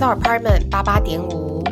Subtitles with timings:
[0.00, 1.62] 到 Apartment 八八点五。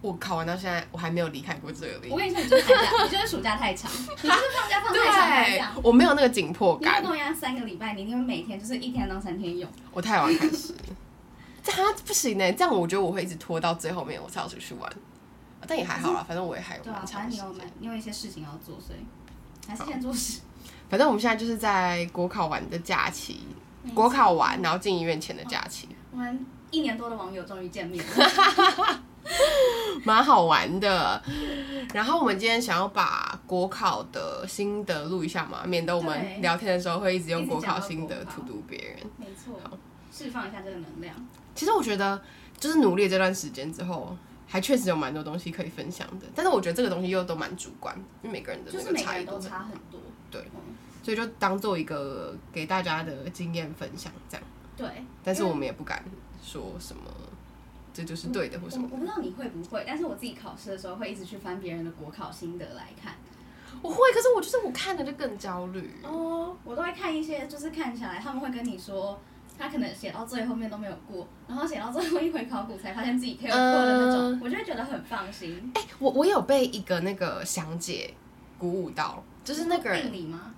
[0.00, 2.16] 我考完到现在，我还没有离开过这里我。
[2.16, 3.90] 跟你说，你就是寒假，你就是暑假太长，
[4.22, 9.70] 你就是放假放太长我没有那个紧迫感你要跟，我一样三个礼拜，你一定会每天就是一天当三天用。
[9.92, 10.74] 我太晚开始。
[11.62, 14.90] 这样不行呢，这样我觉得我会一直拖到最后面，我才要出去玩。
[15.66, 17.72] 但也还好啦，反正我也还有对啊，蛮长的时间反正你有。
[17.80, 19.00] 你有一些事情要做，所以
[19.68, 20.40] 还是先做事。
[20.90, 23.40] 反正我们现在就是在国考完的假期，
[23.94, 29.00] 国考完然后进医院前的假期，我们一年多的网友终于见面了。
[30.04, 31.22] 蛮好玩的。
[31.94, 38.98] 然后我们今天想要把国考的心得录一下嘛，免得我们聊天的时候会一直用国考心得荼毒别人。
[39.16, 39.58] 没错，
[40.12, 41.14] 释放一下这个能量。
[41.54, 42.20] 其实我觉得，
[42.60, 44.14] 就是努力这段时间之后，
[44.54, 46.26] 还确实有蛮多东西可以分享的。
[46.32, 50.00] 但是我觉得这个东西又都蛮主观，因为每个人的就那是差异度很差很多。
[50.30, 54.46] 对嗯，所以就当做一个给大家的经验分享这样。
[54.76, 54.86] 对。
[55.24, 56.04] 但是我们也不敢
[56.40, 57.02] 说什么
[57.92, 58.86] 这就是对的或什么。
[58.92, 63.14] 我我不知道你会不会，但是我自己考试的时候会一直去翻别人的国考心得来看。
[63.82, 65.90] 我会，可是我就是我看了就更焦虑。
[66.04, 69.20] 哦，我都会看一些，就是看起来他们会跟你说，
[69.58, 75.70] 他可能写到最后面都没有过，然后写到最后一回考古才发现自己可以有过的那种，嗯我就会觉得很放心。
[75.74, 78.12] 哎、我我有被一个那个详解
[78.58, 80.54] 鼓舞到，就是那个人病理吗？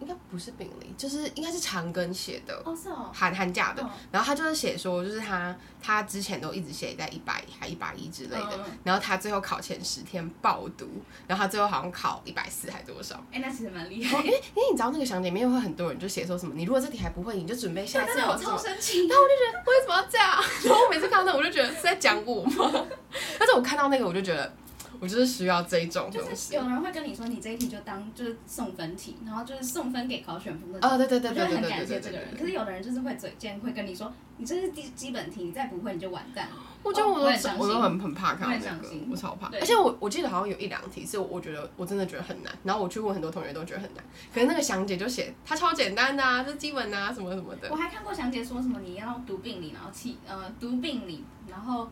[0.00, 2.60] 应该不是病理，就是应该是长庚写的。
[2.64, 3.10] 哦，是哦。
[3.12, 10.88] 寒寒假的嗯，然后他就是写说，就是他他之前都一直写在一百还一百一之类的，然后他最后考前十天爆读，
[11.26, 13.22] 然后他最后好像考一百四还多少？
[13.32, 14.18] 哎、那其实蛮厉哦害。
[14.24, 19.02] 因为因为你知道那个详解里面会很多人就写说什么，你如果这题还不会，你就准备下对，但是我次考什么超生气。
[19.06, 20.30] 为什么要这样？
[20.64, 22.86] 然后我每次看到那个我就觉得是在讲我吗？
[23.38, 24.52] 但是我看到那个我就觉得，
[25.00, 26.54] 我就是需要这一种东就是西。
[26.54, 30.88] 有人会跟你说，你这一题就当就是送分题，然后就是送分给考选部的。
[30.88, 32.00] 哦，对对对我对对很感谢。
[32.00, 32.28] 这个人。
[32.38, 36.56] 可是有的人就是会嘴贱，会跟你说，你这是基基本题，你再不会你就完蛋了。
[36.82, 39.48] 我觉得我都很我都很很怕看到我很那个，我超怕。
[39.48, 47.76] 而且我我记得好像有一两题是我觉得我真的觉得很难，然后我去问很多同学都觉得很难，可是那个详解就写它超简单的啊，这基本啊什么什么的我。
[47.76, 51.90] 还看过详解说什么你要读病理，然后气呃读病理，然后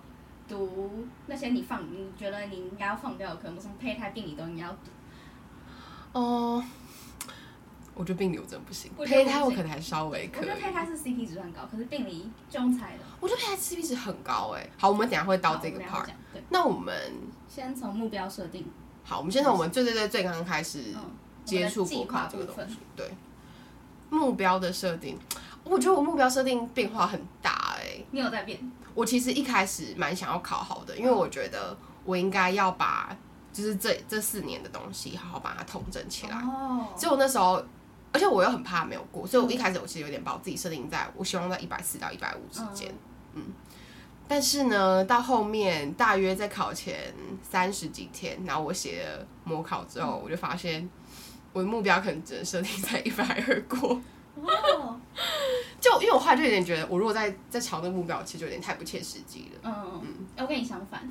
[0.48, 4.90] 读那些你放你觉得你应该要放掉的科目，什么胚胎病理都应该要读。
[6.12, 6.64] 哦，
[7.94, 10.54] 我觉得病理我真的不行，胚胎我可能还稍微可以我觉。
[10.54, 13.02] 得胚胎是 CP 值很高，可是病理就用猜的。
[13.20, 14.68] 我觉得胚胎 CP 值很高哎。
[14.78, 16.06] 好，我们等下会到好这个 part
[16.50, 16.94] 那我们
[17.48, 18.66] 先从目标设定，
[19.02, 21.10] 好，我们先从我们最最最最刚刚开始嗯，
[21.44, 22.76] 接触国考这个东西。
[22.94, 23.10] 对，
[24.10, 25.18] 目标的设定，
[25.64, 28.58] 我觉得我目标设定变化很大哎、你有在变？
[28.94, 33.16] 我其实一开始蛮想要考好的，因为我觉得我应该要把
[33.52, 36.36] 就是这这四年的东西好好把它统整起来。
[36.36, 37.62] 哦，所以我那时候，
[38.12, 42.94] 而且我又很怕没有过，所以我一开始我其实有点把我自己设定在我希望在一百四到一百五之间，
[43.34, 43.42] 嗯。
[44.26, 47.12] 但是呢，到后面大约在考前
[47.42, 50.88] 三十几天，然后我写了模考之后，我就发现
[51.52, 54.00] 我的目标可能只能设定在一百二过。
[54.42, 55.00] 哦，
[55.80, 59.60] 就因为我后来就有点觉得，我如果在在朝那个目标，其实就有点太不切实际了。
[59.62, 61.10] 嗯嗯，我跟你相反。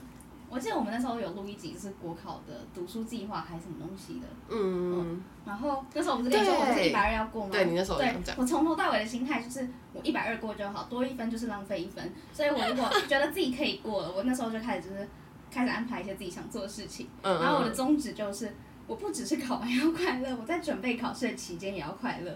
[0.50, 7.50] 我记得我们那时候有录一集是国考的读书计划还是什么东西的，嗯，然后那时候我不是跟你说对我是一百二要过吗？
[7.52, 12.08] 对你那时候有对这样讲我从头到尾的心态就是我一百二过就好，多一分就是浪费一分。
[12.32, 15.10] 所以我如果觉得自己可以过了，我那时候就开始就是
[15.50, 17.08] 开始安排一些自己想做的事情。
[17.24, 18.54] 嗯然后我的宗旨就是，
[18.86, 22.32] 我不只是考完要快乐，我在准备考试的期间也要快乐。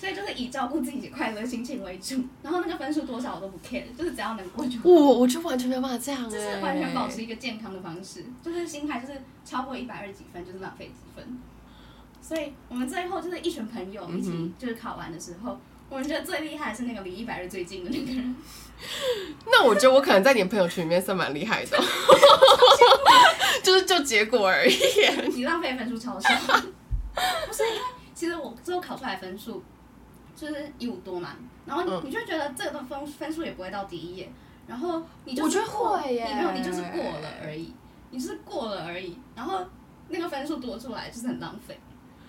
[0.00, 4.82] 所以就是以照顾自己的快乐心情为主，然后那个分数多少我都不 care，就是只要能过就好。
[4.84, 11.38] 我我就完全没有办法这样、欸，就是完全保持一个健康的方式，就是心态就是超过一百二十几分就是浪费几分。
[12.22, 15.58] 所以我们最后就是一群朋友一起嗯就是考完的时候，
[15.90, 18.34] 我们觉得最厉害的是那个离一百二最近的那个人，
[19.52, 21.78] 那我觉得我可能在你朋友圈里面算蛮厉害的，
[23.62, 24.74] 就是就结果而已。
[25.34, 26.30] 你浪费分数超少。
[27.46, 27.80] 不是因为
[28.14, 29.62] 其实我最后考出来分数
[30.40, 34.32] 就是一五多嘛，然后嗯你就觉得这个分分数也不会到第一页，
[34.66, 37.74] 然后你就我觉得会耶你没有你就是过了而已，
[38.10, 39.60] 你就是过了而已，然后
[40.08, 41.78] 那个分数多出来就是很浪费，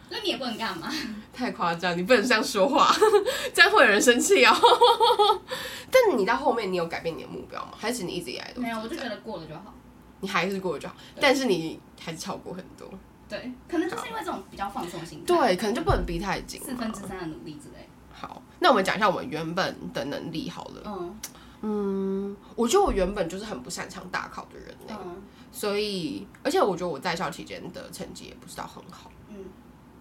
[0.09, 0.91] 那你也不能干嘛。
[1.31, 2.93] 太夸张，你不能这样说话，
[3.53, 4.53] 这样会有人生气哦。
[5.89, 7.71] 但你到后面，你有改变你的目标吗？
[7.77, 9.73] 还是你一直以来都没有，我就觉得过了就好。
[10.19, 12.87] 你还是过了就好，但是你还是超过很多。
[13.31, 16.61] 对，可能就是因为这种比较放松心态，对，可能就不能逼太紧。
[16.61, 17.87] 四分之三的努力之类。
[18.11, 20.81] 好，那我们讲一下我们原本的能力好了。
[20.85, 21.19] 嗯，
[21.61, 25.21] 嗯，我觉得我原本就是很不擅长大考的人呢、嗯。
[25.49, 29.37] 所以而且我觉得我在校期间的成绩也不知道很好，嗯。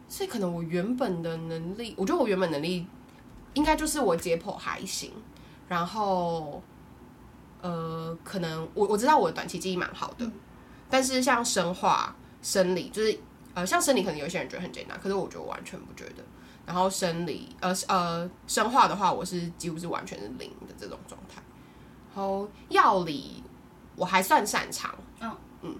[0.09, 2.85] 所以可能我原本的能力，我觉得我原本能力
[3.55, 5.13] 应该就是我解剖还行，
[5.69, 6.61] 然后
[7.63, 10.33] 呃，可能我我知道我的短期记忆蛮好的，嗯。
[10.91, 13.19] 但是像生化、生理，就是
[13.55, 16.23] 呃，像生理可能有些人觉得很简单，可是我觉得我完全不觉得。
[16.67, 21.43] 然后生理，呃呃，生化的话，我是几乎是完全是零的这种状态。
[22.15, 23.43] 然后药理
[23.97, 25.75] 我还算擅长，嗯嗯，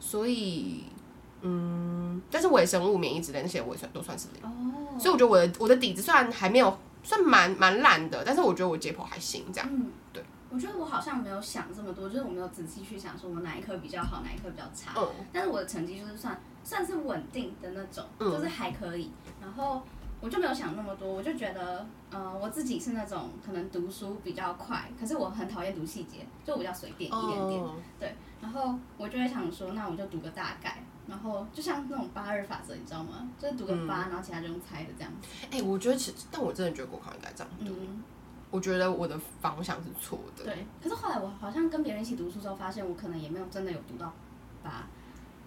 [0.00, 0.84] 所以
[1.42, 4.42] 嗯，但是微生物、免疫之类那些我也算都算是零。
[4.42, 9.70] 哦，所以我觉得我的我的底子虽然还没有算蛮蛮烂的，但是我觉得我解剖还行，这样。
[10.50, 14.92] 我觉得我好像没有想这么多，就是我没有仔细去想说我哪一科比较好，哪一科比较差。
[14.96, 19.10] 嗯但是我的成绩就是算算是稳定的那种，嗯就是还可以。
[19.40, 19.82] 然后
[20.20, 27.62] 我就没有想那么多，我就觉得，呃，我自己是那种可能读书比较快，可是我很讨厌读细节，就我比较随便一点点。
[27.62, 27.74] 哦
[28.40, 30.78] 然后我就会想说，那我就读个大概。
[31.08, 33.28] 然后就像那种八二法则，你知道吗？
[33.36, 35.28] 就是读个嗯八、然后其他就用猜的这样子。
[35.50, 37.74] 哎、我觉得其实，但我真的觉得国考应该这样读。
[37.80, 38.02] 嗯，
[38.50, 40.44] 我觉得我的方向是错的。
[40.44, 40.66] 对。
[40.82, 44.12] 可是后来我好像跟别人一起读书之后，发现我可能也没有真的有读到
[44.62, 44.86] 八，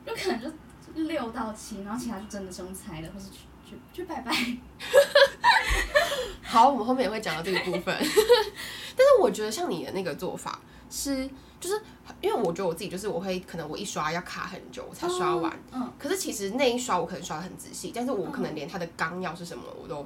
[0.05, 3.39] 就可能就六到七，然后其他就真的是用猜的，或是去
[3.69, 4.31] 去去拜拜。
[6.43, 7.95] 好，我们后面也会讲到这个部分。
[7.97, 10.59] 但是我觉得像你的那个做法
[10.89, 11.27] 是，
[11.59, 11.81] 就是
[12.19, 20.05] 因为我觉得我自己就是我会可能我一刷要卡很久我才刷完，嗯，可是其实那一刷我可能刷的很仔细，但是我可能连它的纲要是什么我都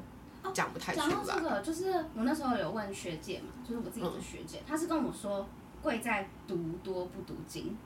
[0.56, 1.42] 讲不太出讲到这。
[1.42, 5.46] 个，就是我那时候有问学姐嘛，就是我自己的学姐，她是跟我说，
[5.84, 7.78] 贵在读多不读精，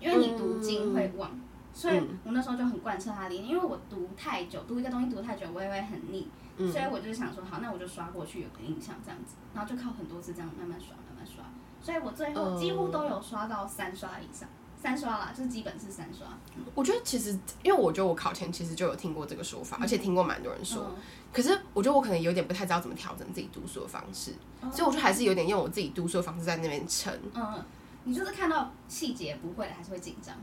[0.00, 1.30] 因为你读精会忘，
[1.72, 6.70] 所以我那时候就很贯彻她的理念，因为我读太久，读一个东西读太久，我也会很腻，嗯。
[6.72, 11.44] 所以我就想说，好，那我就刷过去有个印象这样子，然后就靠很多次这样慢慢刷，慢慢刷，
[11.80, 14.48] 所以我最后嗯几乎都有刷到三刷以上，
[14.80, 16.26] 三刷啦，就是基本是三刷。
[16.74, 20.84] 我觉得其实，因为我觉得我考前其实就有听过这个说法，而且听过蛮多人说。
[20.96, 24.32] 嗯可是我觉得我可能有点不太知道怎么调整自己读书的方式，
[24.72, 27.12] 所以我就还是有点用我自己读书的方式在那边撑。
[27.34, 27.62] 嗯，
[28.04, 30.34] 你就是看到细节不会的，还是会紧张。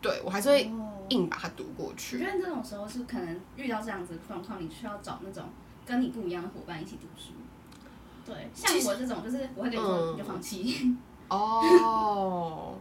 [0.00, 2.22] 对我还是会哦硬把它读过去我。
[2.22, 5.42] 觉得这种时候是可能遇到这样子的状况，你需要找那种
[5.84, 7.32] 跟你不一样的伙伴一起读书。
[8.24, 10.96] 对，像我这种，就是我会跟你说嗯你就放弃。
[11.28, 12.76] 哦，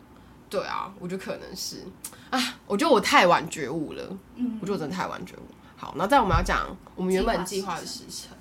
[0.50, 1.84] 对啊，我觉得可能是。
[2.30, 4.58] 啊，我觉得我太晚觉悟了，嗯。
[4.62, 5.42] 我觉得我真的太晚觉悟。
[5.76, 8.36] 好，那再我们要讲我们原本计计划划的时程，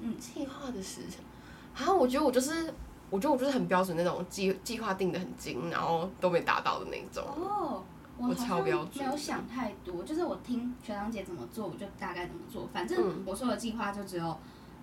[0.00, 2.74] 嗯计划的时程，啊，我觉得我就是，
[3.08, 7.22] 我觉得我就是很标准那种计计划定的很精，然后都没达到的那种。
[7.24, 7.84] 哦，
[8.18, 12.68] 我我好像超标准没有想太多，就是我听学长姐怎么做，我就大概怎么做。
[12.72, 13.22] 反正嗯。
[13.24, 14.36] 我说的计划就只有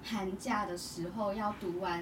[0.04, 2.02] 寒假的时候要读完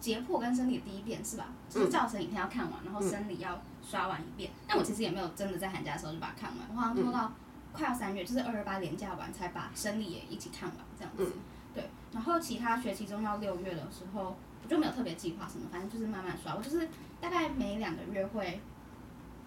[0.00, 1.46] 解剖跟生理第一遍是吧？
[1.70, 4.50] 就是造成影片要看完，然后生理要刷完一遍。
[4.66, 7.32] 但我其实也没有真的在寒假的时候就把它看完，我好像拖到
[7.72, 11.32] 快要三月，就是二二八连假完才把生理也一起看完这样子。
[11.74, 16.54] 对，然后其他学期中到六月的时候，我就没有特别计划什么，反正就是慢慢刷。
[16.54, 16.88] 我就是
[17.20, 18.60] 大概每两个月会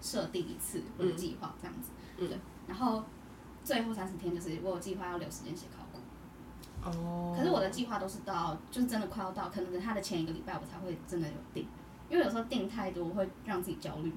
[0.00, 1.90] 设定一次我的计划这样子。
[2.18, 3.02] 嗯对，然后
[3.64, 11.66] 最后三十天就是我有计划要留时间写考古，哦，可是我的计划都是到就是真的快要到，可能等他的前一个礼拜我才会真的有定，
[12.10, 14.12] 因为有时候定太多会让自己焦虑。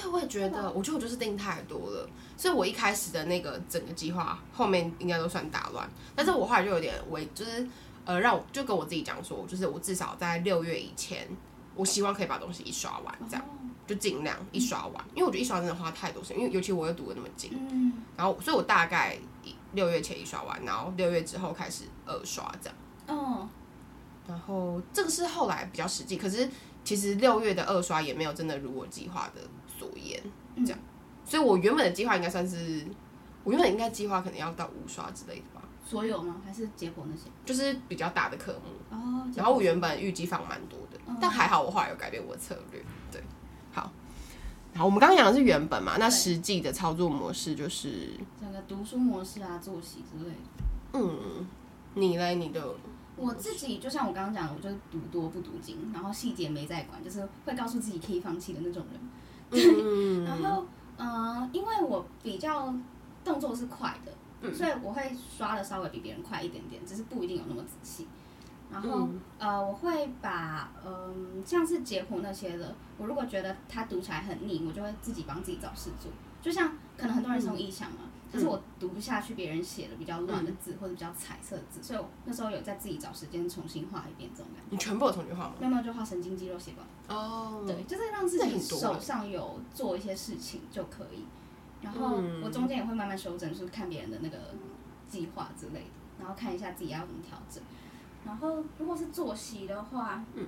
[0.00, 7.66] 对，我也觉得，我觉得我就是定太多了，所以我一开始的那个整个计划后面应该都算打乱，但是我后来就有点为就是
[8.04, 11.28] 呃让我就跟我自己讲说，就是我至少在六月以前，
[11.74, 13.68] 我希望可以把东西一刷完，这样哦。
[13.86, 22.76] 就尽量一刷完，因为我觉得一刷真的花太多时间，因为尤其我又读的那么紧，嗯，然后所以我大概一六月前一刷完，然后六月之后开始二刷这样。
[23.08, 23.48] 哦，
[24.28, 26.48] 然后这个是后来比较实际，可是
[26.84, 29.40] 其实六月的二刷也没有真的如我计划的
[29.80, 30.22] 所言，
[30.56, 30.78] 嗯这样，
[31.24, 32.84] 所以我原本的计划应该算是，
[33.42, 36.36] 我原本应该计划可能要到五刷之类的吧，所有吗？
[36.44, 37.22] 还是结果那些？
[37.44, 38.96] 就是比较大的科目。
[38.96, 43.22] 哦，然后我原本预计放蛮多的，嗯但还好我后来有改变我的策略，对，
[43.72, 43.90] 好。
[44.72, 48.10] 好我们刚刚讲的是原本嘛，那对实际的操作模式就是，
[48.40, 50.62] 整个读书模式啊、作息之类的。
[50.92, 51.44] 嗯，
[51.94, 52.74] 你嘞，你的，
[53.16, 59.00] 我自己就像我刚刚讲的，我就是读多不读精，然后细节没在管，就是会告诉自己可以放弃的那种人。
[59.52, 60.64] 嗯， 然后，
[60.96, 62.72] 呃，因为我比较
[63.24, 68.06] 动作是快的，嗯所以我会刷的稍微比别人快一点点，只是不一定有那么仔细。
[68.72, 76.10] 然后，嗯呃，我会把嗯、像是截胡那些的，我如果觉得它读起来很腻，我就会自己帮自己找事做。
[76.40, 77.98] 就像可能很多人是用意想嘛，
[78.32, 84.68] 就是我读不下去别人写的比较乱的字、或者比较彩色的字，所以我那时候有在自己找时间重新画一遍这种感觉。
[84.70, 85.54] 你全部有重新画吗？
[85.60, 91.24] 慢慢就画神经肌肉细胞，哦，对，就是让自己手上有做一些事情就可以。
[91.82, 94.38] 然后嗯我中间也会慢慢修正，就是看别人的那个
[95.08, 97.60] 计划之类的，然后看一下自己要怎么调整。
[98.24, 100.46] 然后如果是作息的话，嗯，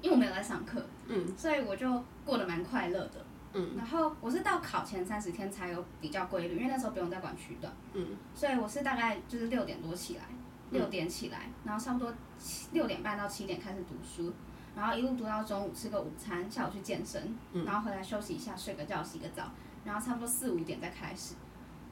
[0.00, 3.24] 因为我没有在上课，嗯所以我就过得蛮快乐的。
[3.54, 3.70] 嗯。
[3.76, 8.08] 然后我是到考前三十天才有比较规律，因为那时候不用再管区段，嗯。
[8.34, 10.24] 所以我是大概就是六点多起来，
[10.70, 10.78] 嗯。
[10.78, 14.32] 六点起来，然后差不多七六点半到七点开始读书，
[14.76, 17.64] 然后一路读到中午吃个午餐，下午去健身，嗯。
[17.64, 19.44] 然后回来休息一下，睡个觉，洗个澡，
[19.84, 21.34] 然后差不多四五点再开始，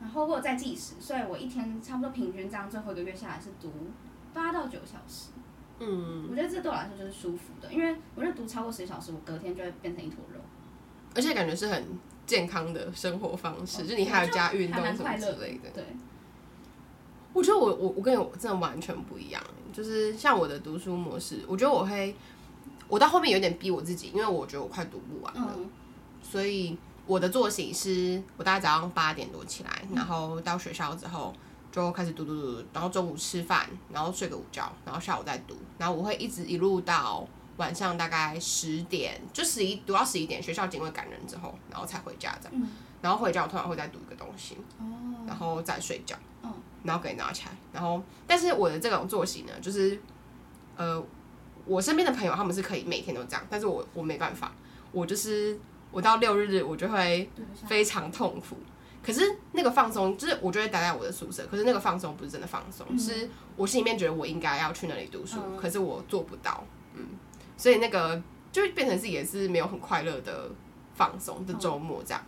[0.01, 3.71] 然后我有在计时，所以我一天差不多平均这样最后一个月下来是读
[4.35, 5.29] 八到九小时，
[5.79, 10.41] 嗯，我觉得这对我来说就是舒服的，因为我觉得读超过十小时，我隔天就会变成一坨肉。
[11.15, 11.87] 而且感觉是很
[12.27, 15.71] 健康的生活方式，哦就你还有加运还动什么之类的。
[15.75, 15.85] 对，
[17.33, 19.43] 我觉得我我我跟你真的完全不一样，
[19.73, 22.15] 就是像我的读书模式，我觉得我会，
[22.89, 25.71] 我到后面有点逼我自己，因为我觉得我快读不完了，嗯
[26.23, 31.35] 所以我的作息是我大概早上八点多起来，然后到学校之后
[31.73, 42.69] 就开始读读读，读然后中午吃饭，然后睡个午觉，然后下午再读，然后我会一直一路到晚上大概十点，就十一读到十一点，学校警卫赶人之后，然后才回家这样，嗯。
[43.01, 44.85] 然后回家我通常会再读一个东西，哦，
[45.27, 46.53] 然后再睡觉，嗯。
[46.85, 50.01] 然后给你拿起来，然后但是我的这种作息呢，就是
[50.77, 51.05] 呃，
[51.65, 54.53] 我身边的朋友他们是可以每天都这样，但是我我没办法，
[54.91, 55.59] 我就是
[55.91, 57.31] 我到六日我就会
[57.67, 58.57] 非常痛苦。
[59.05, 62.97] 可是那个放松，就是我就会待在我的宿舍，可是那个放松不是真的放松，嗯。
[62.97, 65.57] 是我心里面觉得我应该要去那里读书，嗯。
[65.57, 67.05] 可是我做不到，嗯，
[67.63, 70.51] 所以那个就变成是也是没有很快乐的
[70.97, 72.21] 放松的周末这样，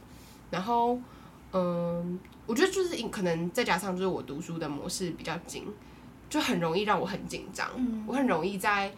[0.48, 0.96] 然后
[1.50, 5.66] 嗯，我觉得就是可能再加上就是我读书的模式比较紧，
[6.30, 8.04] 就很容易让我很紧张，嗯。
[8.06, 8.94] 我很容易在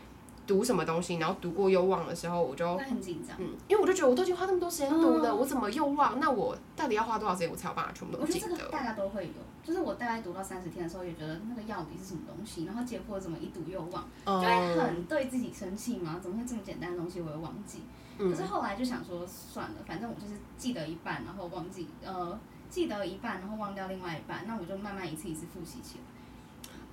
[0.47, 3.37] 读什么东西，然后读过又忘的时候，我就会很紧张。
[3.39, 6.21] 嗯，因为我就觉得我都已经花那么多时间读了，嗯我怎么又忘？
[6.21, 8.57] 那我到底要花多少时间我才有办法全部我觉得都记得？
[8.59, 9.33] 这个大家都会有，
[9.65, 17.83] 就是我大概读到三十天的时候，也觉得那个药底是什么东西，然后结果怎么一读又忘，就会嗯很对自己生气嘛，怎么会这么简单的东西我会忘记？
[18.19, 22.39] 可是嗯后来就想说，算了，反正我就是记得一半，然后忘记，呃，
[22.71, 26.05] 记得一半，然后忘掉另外一半，那我就慢慢一次一次复习起来。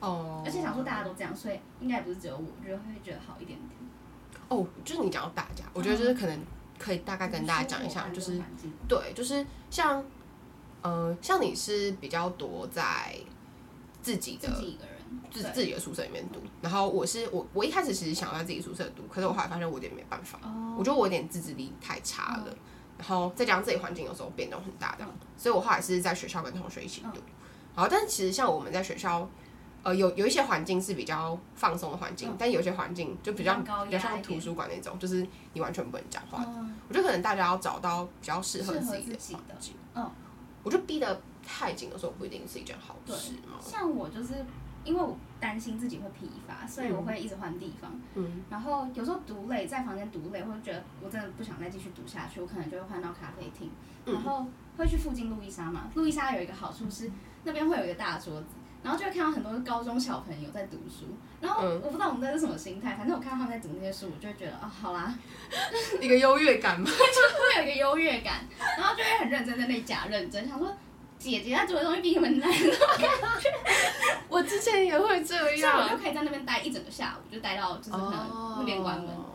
[0.03, 3.69] 哦，而且想说大家都这样，所以应该也不是只有我，我觉得会觉得好一点点。
[4.50, 6.38] 哦，就是你讲到大家，我觉得就是可能
[6.77, 8.41] 可以大概跟大家讲一下，嗯就是
[8.88, 10.03] 对，就是像
[10.81, 13.15] 呃，像你是比较多在
[14.01, 14.95] 自己的自己一个人，
[15.31, 20.75] 自自己的宿舍里面读，然后我是我我一开始其实想要在自己宿舍读，可是我后来发现我有点没办法，哦。
[20.77, 22.53] 我觉得我有点自制力太差了，
[22.98, 25.05] 然后再加上自己环境有时候变动很大的，
[25.38, 27.22] 所以我后来是在学校跟同学一起读。
[27.75, 29.27] 好，但是其实像我们在学校，
[29.83, 36.43] 呃，有有一些环境是比较放松的环境，嗯但有些环境就比较比较像图书馆那种，就是你完全不能讲话。
[36.47, 39.75] 嗯我觉得可能大家要找到比较适合自己的环境。
[39.95, 40.09] 嗯，
[40.63, 43.57] 我觉得逼得太紧的时候不一定是一件好事嘛。
[43.59, 44.33] 像我就是
[44.83, 47.91] 因为我担心自己会疲乏，所以我会一直换地方。
[48.15, 53.69] 嗯然后有时候读累，在房间读累，或者觉得我真的不想再继续读下去，我可能就会换到咖啡厅，
[54.05, 54.45] 嗯然后
[54.77, 55.89] 会去附近路易莎嘛。
[55.95, 57.09] 路易莎有一个好处是
[57.43, 58.47] 那边会有一个大桌子，
[58.83, 61.05] 然后就会看到很多高中小朋友在读书。
[61.41, 65.13] 然后嗯我不知道我们在是什么心态，反正我看到他们在读那些书，我就会觉得啊、好啦，
[65.99, 66.85] 一个优越感嘛。
[66.91, 68.45] 就会有一个优越感，
[68.77, 70.71] 然后就会很认真在那里假认真，想说
[71.17, 72.49] 姐姐她读的东西比你们难，
[74.29, 75.97] 我之前也会这以我就。
[75.97, 79.07] 可以在那边待一整个下午，就待到就是可能那边关门。
[79.09, 79.25] 哦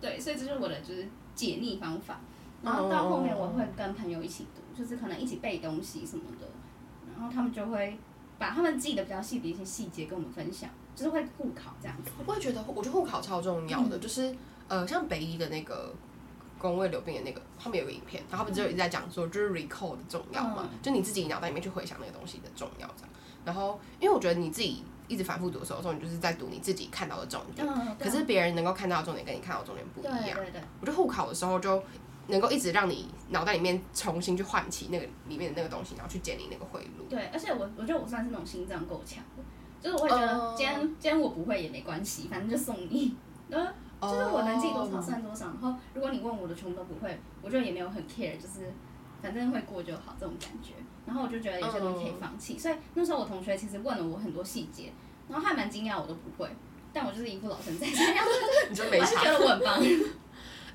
[0.00, 2.20] 对，所以这是我的就是解腻方法。
[2.62, 6.46] 然后到后面我会跟朋友一起读，就是可能一起背东西什么的，
[7.12, 7.96] 然后他们就会
[8.38, 12.10] 把他们记得比较细的一些细节跟我们分享，就是会互考这样子。
[12.26, 14.34] 我也觉得，我觉得互考超重要的，就是
[14.68, 15.94] 呃，像北医的那个
[16.58, 23.10] 工位流病的那个，他们有个影片，然后他们就一直在讲说，就是 recall 的重要嘛，就你自己脑袋里面去回想那个东西的重要这样。
[23.44, 30.36] 然后，因为我觉得你自己一直反复读的时候，你就是在读你自己看到的重点，嗯，可是别人能够看到的重点跟你看到的重点不一样。
[30.36, 31.80] 对对，我觉得互考的时候就
[32.28, 37.04] 能够一直让你脑袋里面重新去唤起那个里面的那个东西，然后去建立那个回路。
[37.08, 39.42] 对，而且我我觉得我算是那种心脏够强的，
[39.80, 43.16] 就是我会觉得哦今天、今天我不会也没关系，反正就送你。
[43.48, 43.64] 呃，
[44.02, 48.72] 就是我能记多少哦算多少，然后如果你问我的全部都不会，我就也没有很 care，就是
[49.22, 50.72] 反正会过就好这种感觉。
[51.06, 54.92] 然后我就觉得有些东西可以放弃，所以那时候我同学其实问了我很多细节，
[55.28, 56.50] 然后他还蛮惊讶我都不会，
[56.92, 58.24] 但我就是一副老生在这样，
[58.68, 59.38] 你就没差我还是觉。
[59.38, 59.80] 得我很棒。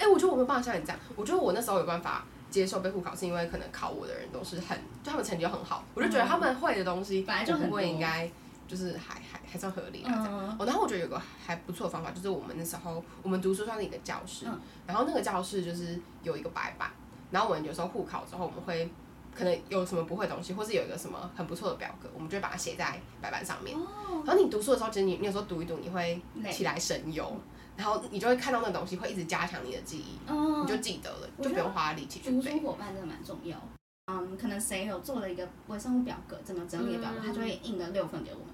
[0.01, 8.29] 哎、我觉得我没有办法像你这样，我觉得我那时候有办法接受被互考，是因为可能考我的人都是很，就他们成绩就很好，我就觉得他们会的东西，本来就很多应该
[8.67, 10.09] 就是还还还算合理啦。
[10.09, 10.57] 这样嗯。
[10.59, 14.59] 哦，然后我觉得有个还不错的方法，就是我们那时候我们读书上的一个教室，嗯。
[14.87, 16.89] 然后那个教室就是有一个白板，
[17.29, 18.89] 然后我们有时候互考之后，我们会
[19.33, 23.77] 可能有什么不会的东西，或是有一个什么很不错的表格，我们就会把它写在白板上面。
[23.77, 27.33] 哦，然后你读书的时候，其实你你有时候读一读，你会起来神游，
[27.81, 32.59] 然后你就会看到那个东西，会一直加强你的记忆，嗯你就记得了，就不用花力气去读书背。
[32.59, 33.57] 伙伴真的蛮重要。
[34.05, 38.47] 嗯，可能谁有做了一个微生物表格，整个整理的表格，嗯他就会印了六份给我们。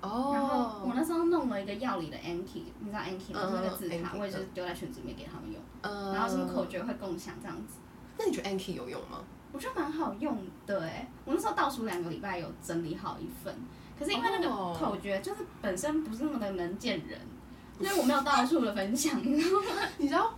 [0.00, 3.40] 哦然后我那时候弄了一个药理的 Anki，你知道 Anki 吗？
[3.44, 5.62] 嗯就个字卡，我也是丢在群组里面给他们用。
[5.82, 7.76] 嗯然后什么口诀会共享这样子，
[8.18, 9.22] 那你觉得 Anki 有用吗？
[9.52, 11.08] 我觉得蛮好用的哎。
[11.24, 13.54] 我那时候倒数两个礼拜有整理好一份，
[13.96, 17.18] 可是因为那哦个口诀就是本身不是那么的能见人，
[17.78, 19.66] 所以我没有到处的分享，你知道吗？
[19.98, 20.32] 你知道，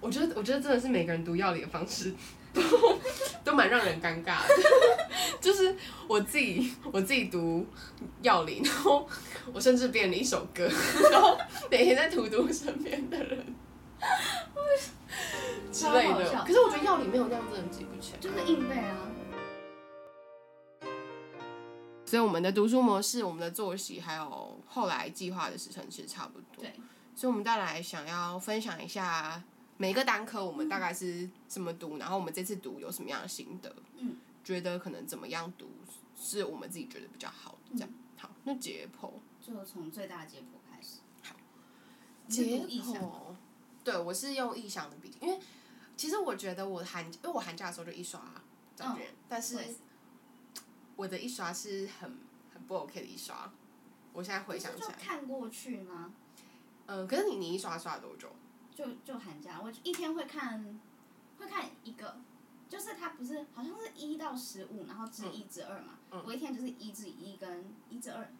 [0.00, 2.12] 我觉得我觉得真的是每个人读药理的方式
[2.52, 2.60] 都
[3.44, 4.54] 都蛮让人尴尬的。
[5.40, 5.74] 就是
[6.08, 7.66] 我自己我自己读
[8.22, 9.08] 药理，然后
[9.52, 10.68] 我甚至编了一首歌，
[11.10, 11.38] 然后
[11.70, 13.44] 每天在荼毒身边的人
[15.72, 16.08] 之类的。
[16.08, 18.18] 超好笑可是我觉得药理没有那样真的记不起来。
[18.18, 18.96] 就是硬背啊。
[22.10, 26.64] 所以我们的读书模式、我们的作息，还有后来计划的时程其实差不多。
[26.64, 26.74] 对，
[27.14, 29.40] 所以我们再来想要分享一下
[29.76, 35.70] 每个单科我们大概是怎么读，然后我们这次读有什么样的心得，嗯，觉得可能怎么样读
[36.18, 37.88] 是我们自己觉得比较好的这样。
[38.16, 40.98] 好，那解剖，就从最大的解剖开始。
[41.22, 41.36] 好，
[42.26, 43.36] 解剖，
[43.84, 45.38] 对我是用意想的笔记，因为
[45.96, 48.20] 其实我觉得我寒，因为我寒假的时候就一刷
[48.74, 49.58] 张卷，但是
[51.00, 52.18] 我的一刷是很
[52.52, 53.50] 很不 OK 的一刷，
[54.12, 56.12] 我现在回想起就，看过去吗？
[56.84, 58.28] 嗯，可是你你一刷刷了多久？
[58.74, 60.78] 就就寒假，我一天会看，
[61.38, 62.20] 会看一个，
[62.68, 65.94] 就是它不是好像是一到十五，然后至一至二嘛。
[66.10, 68.30] 嗯我一天就是一至一跟一至二，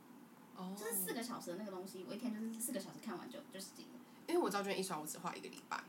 [0.54, 3.92] 哦就是四个小时的那个东西，我一天就是四个小时看完就就死定了。
[4.26, 5.82] 因为我知道，就一刷，我只花一个礼拜，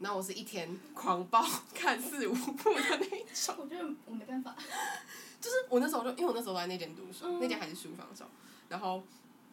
[0.00, 3.54] 然后我是一天狂暴 看四五部的那一种。
[3.58, 4.54] 我觉得我没办法。
[5.40, 8.28] 就是我那时候就因为我那时候在那间读书，嗯那间还是书房时候，
[8.68, 9.02] 然后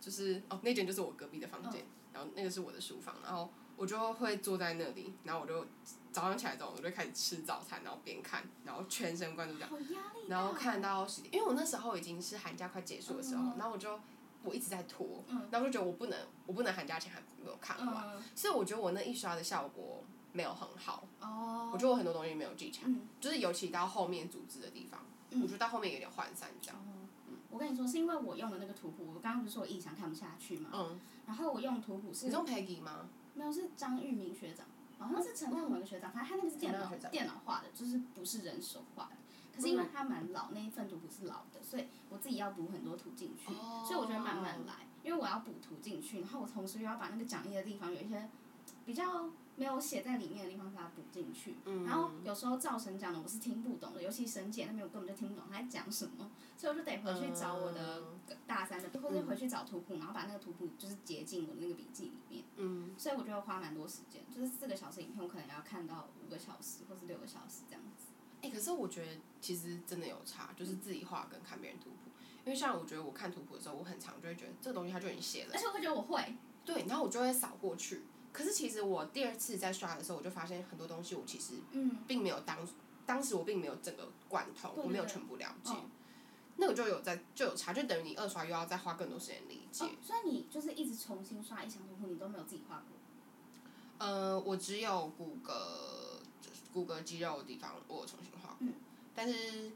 [0.01, 5.65] 就是哦那间就是我隔壁的房间，嗯然后那个是我的书房，然后我就会坐在那里，然后我就
[6.11, 9.69] 早上起来之后我就开始吃早餐，然后边看，然后全神贯注这样。
[10.27, 13.99] 然后看到十点，因为我那时候已经是寒假快结束的时候，嗯然后我就
[14.43, 21.71] 我一直在拖，嗯然后我就觉得我不能我不能寒假前还没有看完，嗯所以我觉得我那一刷的效果没有很好，哦。
[21.73, 23.07] 我觉得我很多东西没有记起来，嗯。
[23.21, 24.99] 就是尤其到后面组织的地方，
[25.31, 25.41] 嗯。
[25.41, 26.77] 我觉得到后面有点涣散这样。
[26.77, 27.07] 哦，
[27.49, 33.07] 我跟你说，是因为我用的那个图谱，我刚刚不是说我印象看不下去嘛，嗯，然后我用图谱是你用 Peggy 吗？
[33.35, 34.65] 没有是张玉明学长，
[34.99, 39.11] 好像是陈亮某一个学长，反正他那个是电脑电脑画的，就是不是人手画的。
[39.55, 43.83] 可是因为他蛮老，那一份图谱是老的，所以我自己要补很多图进去，哦。
[43.87, 48.27] 所以我觉得慢慢来，因为我要补图进去，然后我同时又要把那个讲义的地方有一些
[48.85, 58.03] 比较没有写在里面的地方把它补进去，嗯然后有时候赵神讲的我是听不懂的，尤其神姐那边我根本就听不懂他在讲什么，所以我就得回去找我的
[58.47, 62.43] 大三的，或者回去找图谱，然后把那个图谱就是截进我的那个笔记里面。
[62.55, 68.07] 嗯，所以我就会花蛮多时间，就是四个小时影片，我可能要看到五个小时或是六个小时这样子。
[68.41, 72.11] 哎、可是我觉得其实真的有差，就是自己画跟看别人图谱。
[72.43, 76.35] 因为像我觉得我看图谱的时候，我很常就会觉得这个东西它就已经写了而，且我会觉得我会，
[76.65, 78.01] 对，然后我就会扫过去。
[78.33, 82.57] 可是其实我第二次在刷的时候，我就发现很多东西我其实嗯，并没有当
[83.05, 85.71] 当时我并没有整个贯通，对对我没有全部了解。
[85.73, 85.89] 嗯
[86.55, 89.85] 那个就有在就有差，就等于你二刷又要再花更多时间理解。
[89.85, 94.05] 哦，所以你就是一直重新刷一箱图谱，你都没有自己画过。
[94.07, 95.49] 呃，我只有骨骼，
[96.39, 98.73] 就是骨骼肌肉的地方我有重新画过，嗯。
[99.15, 99.71] 但是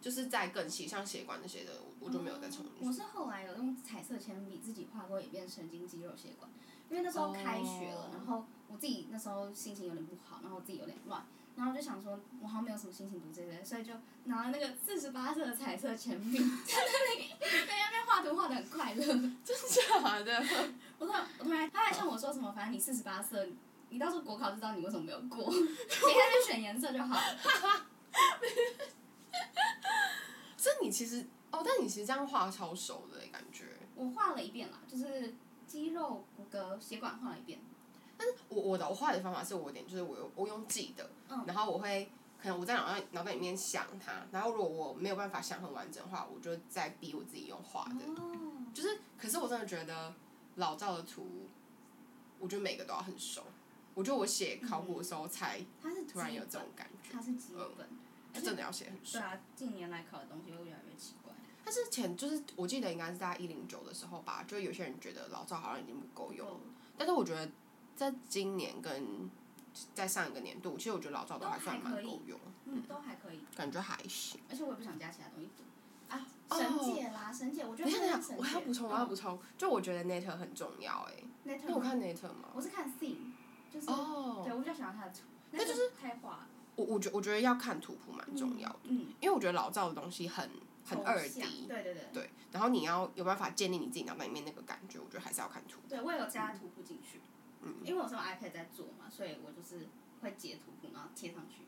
[0.00, 6.50] 就是在更细，像血管那些的，我我就没有再重新我是后来有用彩色铅笔自己画过一遍神经肌肉血管，
[6.90, 11.24] 因为那时候开学了，哦然后我自己那时候心情有点不好，然后我自己有点乱，
[11.56, 13.92] 然后就想说，我好像没有什么心情读这些，所以就
[14.24, 19.04] 拿了那个四十八色的彩色铅笔， 在那里在那边画图画的很快乐。
[19.04, 20.44] 真假的。
[20.98, 23.46] 我突然，我突然，他还向我说什么，反正你四十八色，
[23.90, 25.66] 你到时候国考就知道你为什么没有过，你在
[26.00, 27.38] 那边选颜色就好了。
[30.56, 33.66] 所以你其实哦，但你其实这样画超熟的欸感觉。
[33.94, 35.34] 我画了一遍啦，就是
[35.68, 37.60] 肌肉、骨骼、血管画了一遍。
[38.16, 42.10] 但是我我的我画的方法是我有点就是我用我用记的，嗯然后我会
[42.42, 48.04] 可能我在脑袋脑袋里面想它，然后如果我没有办法想很完整的话，我就再逼我自己用画的。
[48.06, 50.12] 哦，就是，可是我真的觉得
[50.56, 51.48] 老赵的图，
[52.40, 53.42] 我觉得每个都要很熟，
[53.94, 57.88] 我我觉得我写考古的时候才他是突然有这种感觉，它是基本，
[58.32, 59.18] 就真的要写很熟。
[59.18, 61.32] 对啊，近年来考的东西又越来越奇怪。
[61.68, 66.48] 但是前就是我记得应该是在一零九的时候吧，就有些人觉得老赵好像已经不够用。
[66.48, 66.60] 了，
[66.96, 67.46] 但是我觉得
[67.94, 69.30] 在今年跟
[69.94, 74.40] 在上一个年度，其实我觉得老赵都还算蛮够用，嗯，都还可以，感觉还行。
[74.48, 75.50] 而且我也不想加其他东西。
[76.08, 76.56] 啊，哦。
[76.56, 82.48] 神姐啦，神姐，我觉得等一下，等我还要补充，我还要补充，就我觉得 Net 很重要哎、那你有看 Net 吗？
[82.54, 83.32] 我是看 theme，
[83.70, 84.40] 就是哦。
[84.42, 85.18] 对我比较喜欢他的图，
[85.50, 90.48] 那就是开画，我我觉我觉得要看图谱蛮重要的，嗯，因为我觉得老赵的东西很
[90.88, 95.80] 很抽二象 D，对对对，对，然后你要有办法建立你自己脑袋里面那个感觉，我觉得还是要看图。
[95.88, 97.20] 对我也有加图谱进去，
[97.62, 99.88] 嗯，因为我是用 iPad 在做嘛，所以我就是
[100.22, 101.62] 会截图谱然后贴上去。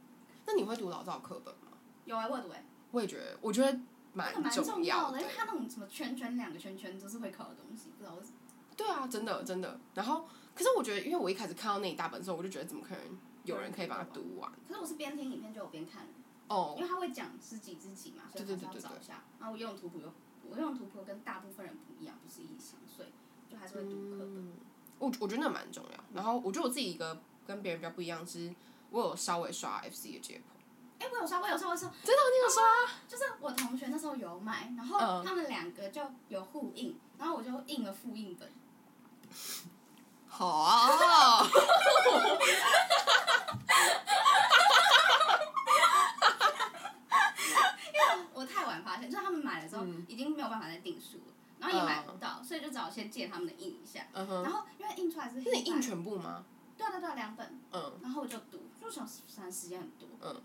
[0.47, 1.77] 那你会读老赵课本吗？
[2.05, 3.79] 有啊，我有读哎，我也觉得，我觉得
[4.15, 8.35] 那个蛮重要的，因为它那种什么圈圈两个圈圈都是会考的东西，不知道为什么。
[8.77, 9.79] 对啊，真的真的。
[9.95, 14.51] 然后，可是我觉得，因为我一开始看到那一大本的时候，我就觉得怎么可能有人可以把它读完？
[14.67, 16.07] 可是我是边听影片就有边看，
[16.51, 19.23] 哦因为他会讲知己知己嘛，所以对还是要找一下。
[19.39, 20.13] 然后我用图谱又，
[20.51, 23.09] 我用图谱跟大部分人不一样，不是一相，所以
[23.49, 24.37] 就还是会读课本。
[24.37, 24.55] 嗯，
[24.99, 26.05] 我我觉得那蛮重要。
[26.13, 28.53] 然后，我觉得我自己一个跟别人比较不一样是，
[28.91, 30.43] 我有稍微刷 FC 的解剖。
[30.99, 32.63] 哎、我有刷，我有刷，我有刷，真的，你有刷？
[33.07, 38.51] 就是我同学那时候有买，然后嗯他们两个就有互印，然后我就印了复印本。
[40.27, 41.47] 好啊。
[48.33, 54.07] 我太晚发现，就是他们买了之后、嗯已经没有办法再订书了，然后也买不到，所以就只好先借他们的印一下。
[54.15, 56.45] 然后因为印出来是那你印全部吗？
[56.77, 60.41] 对啊对啊对啊两本，嗯然后我就读，就想反时间很多，嗯。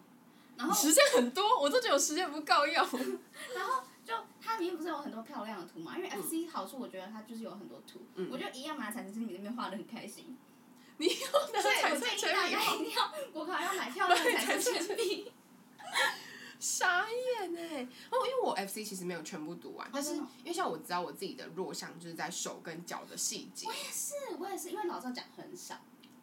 [0.58, 2.76] 然后时间很多，我都觉得我时间不够用。
[3.56, 5.98] 然后就它里面不是有很多漂亮的图嘛？
[5.98, 10.38] 因为 FC 好处我觉得它就是有很多图，嗯我就一样拿彩色铅笔那边画的很开心，
[10.98, 12.62] 你要拿所以彩色铅笔吗？
[12.64, 15.32] 家一定要买漂亮的彩色铅笔。
[16.66, 17.88] 傻眼哎！
[18.10, 25.76] 哦，因为我 FC 其实没有全部读完，但是因为像我知道我自己的弱项就是在手跟脚的细节我，也是，我也是，因为老赵讲很少，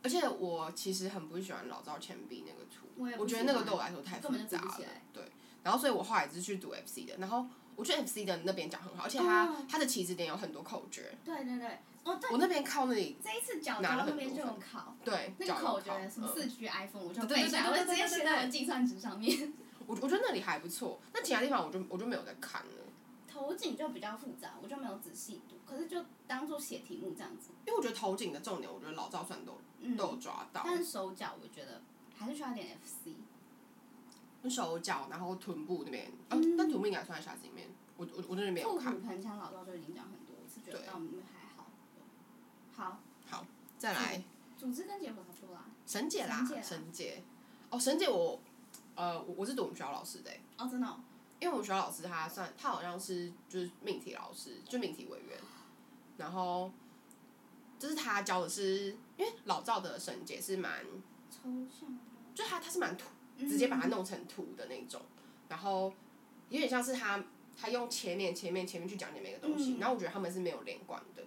[0.02, 4.78] 而且我其实很不喜欢老赵铅笔那个图，我我觉得那个对我来说太复杂了。
[5.12, 5.22] 对，
[5.62, 14.96] 然后所以我后来是去读 FC 的，然后我觉得 FC 的那边讲很好，而且它、嗯它的起始点有很多口诀，对对对，哦对，我那边靠那里这一次讲拿了很角那边就多有考。
[15.05, 19.52] 对那个口诀什么嗯四 G iPhone 我就对对背下来，我就直接写在我的计算纸上面。
[19.92, 22.72] 我我觉得那里还不错，那其他地方我就我就没有在看了，
[23.28, 27.50] 头颈就比较复杂，我就没有仔细读，可是就当做写题目这样子。
[27.66, 31.83] 因为我觉得头颈的重点，我觉得老赵算都嗯，都有抓到，但是手脚我觉得
[32.16, 33.11] 还是需要一点 FC。
[34.48, 39.07] 手脚，然后臀部那边，啊嗯，但臀部应该算在匣子里面，我我我真的没有看腹股。
[39.07, 41.66] 盆腔老赵就已经讲很多，我是觉得对到里面还好。
[42.74, 42.98] 好，
[43.31, 43.46] 好，
[43.78, 44.24] 再来
[44.59, 45.66] 组织跟结果差不多啦。
[45.87, 47.22] 神姐啦神姐，啦神姐，
[47.70, 48.40] 哦，神姐我，
[48.94, 51.00] 呃，我我是读我们学校老师的欸，哦，真的、哦。
[51.40, 55.37] 因为我们学校老师他算他好像是就是命题老师，就命题委员，
[56.16, 56.70] 然后
[57.78, 60.85] 就是他教的是，因为老赵的神姐是蛮，
[61.28, 62.00] 抽象的。
[62.35, 65.02] 就他他是蛮图，嗯直接把它弄成图的那种，
[65.48, 65.92] 然后
[66.48, 67.22] 有点像是他
[67.57, 71.22] 他用前面前面前面去讲解每个东西，嗯然后我觉得他们是没有连贯的。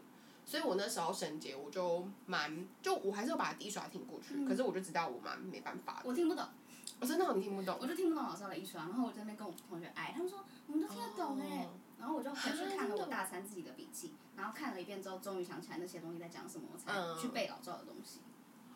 [0.45, 6.01] 所以我那时候神节我就蛮，就我还是有把它第一刷听过去，嗯可是我就知道我蛮没办法的。
[6.06, 6.47] 我听不懂，
[6.99, 7.86] 我真的你听不懂我。
[7.88, 18.19] 就听不懂老师的一双，然后我在那边跟我同学哎，他们说我们都听得懂哎、哦然后我就回去看了我大三自己的笔记，然后看了一遍之后，终于想起来那些东西在讲什么，我才嗯去背老赵的东西。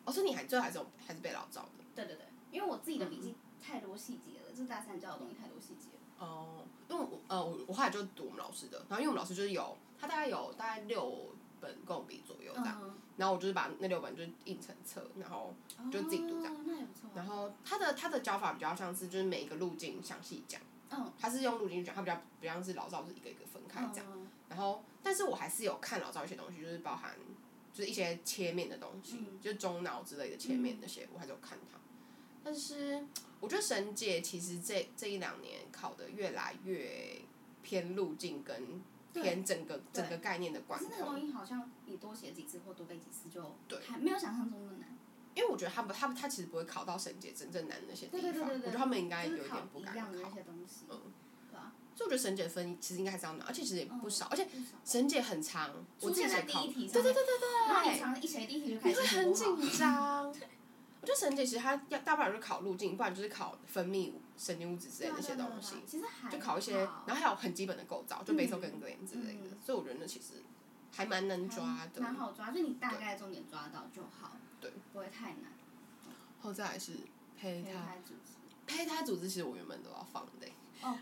[0.04, 1.84] 哦，所以你还最后还是有还是背老赵的。
[1.94, 6.26] 对对对，因为我自己的笔记太多细节了，这大三教的东西太多细节了。
[6.26, 15.54] 哦，因为我呃我我后来就读我们老师的，然后因为我们老师就是有他大概有大概六本共比左右这样，嗯，然后我就是把那六本就是印成册，然后
[15.90, 16.54] 就自己读这样。
[16.54, 17.10] 哦，那也不错。
[17.14, 24.06] 然后他的他的教法比较像是就是每一个路径详细讲，嗯，他是用路径讲，他比较比较像是老赵是一个一个分开这样。
[24.14, 24.26] 嗯。
[24.48, 27.14] 然后，但是我还是有看老赵一些东西，就是包含
[27.72, 29.40] 就是一些切面的东西，嗯。
[29.40, 31.78] 就是中脑之类的切面那些，我还是有看它。
[32.42, 33.04] 但是
[33.38, 37.20] 我觉得神姐其实这这一两年考的越来越
[37.62, 43.78] 偏路径跟偏整个整个概念的管可是那个东，西好像你多写几次或多背几次就对。
[43.86, 44.96] 还没有想象中的难，
[45.34, 50.34] 因为我觉得他们他们他其实不会考到神界真正难的那些地方，对对对对对我觉得他们应该有点不敢一样的那考。
[50.34, 51.00] 些东西，嗯。
[51.50, 51.72] 对吧？
[51.96, 54.78] 所以我觉得神姐分其实应该还是要拿，而且其实也不少，而且不少。
[54.84, 55.70] 神姐很长，
[56.00, 60.34] 我出现在自己写考，对对对对对，然后你常常一写第一题就开你会很始紧张。
[61.02, 70.42] 我觉得神姐其实它要大不了就是考路径，不然就是考分泌、神经物质之类的那些东西，其实还就考一些，然后还有很基本的构造，就 basal ganglion 之类的嗯，所以我觉得那其实
[70.94, 72.02] 还蛮能抓的。
[72.02, 74.36] 蛮好抓，就你大概重点抓到就好。
[74.60, 75.44] 对，不会太难。
[76.42, 76.92] 后再来是
[77.38, 78.32] 胚胚胎，胎组织。
[78.66, 80.98] 胚胎组织其实我原本都要放的欸、哦，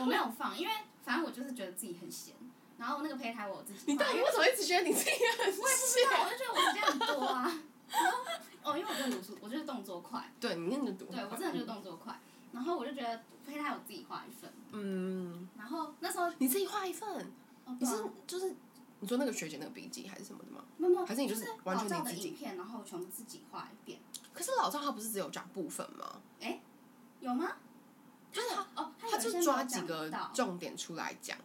[0.00, 2.34] 我没有放，因为 反正我就是觉得自己很闲，
[2.76, 3.80] 然后那个胚胎我自己。
[3.86, 7.62] 你到底为什么一直觉得你自己很我也不知道，我就觉得我时间很多啊。
[8.62, 12.18] 哦，因为我真的读书，我就是动作快，对你念的读对我真的就是动作快。
[12.52, 17.32] 然后我就觉得胚胎我自己画一份，嗯，然后那时候你自己画一份，
[17.64, 18.54] 哦，你是就是
[18.98, 20.64] 你说那个学姐那个笔记还是什么的吗？
[20.76, 24.00] 没有，还是你就就是完全老赵你自己的影片，然后全部自己画一遍。
[24.34, 26.20] 可是老赵他不是只有讲部分吗？
[27.20, 27.52] 有吗？
[28.32, 28.40] 他
[28.74, 31.36] 哦，他他就抓几个重点出来讲。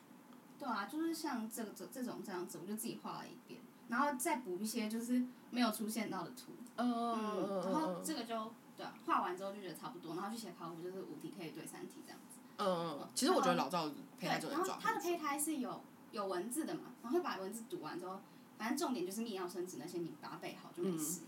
[0.58, 5.24] 对啊，就是像这个这这种这样子，我就自己画了一遍，然后再补一些就是
[5.56, 6.52] 没有出现到的图。
[6.76, 12.40] 嗯，然后这个就对啊，画完之后就觉得差不多，然后去写考古就是五题可以对三题这样子。
[12.58, 13.88] 嗯嗯，其实我觉得老赵
[14.20, 18.20] 胚胎对，真的抓然后它的胚胎是有有文字的嘛，然后会把文字读完之后，
[18.58, 21.22] 反正重点就是泌尿生殖那些你把它背好就没事